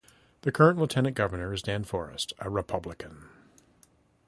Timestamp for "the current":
0.41-0.79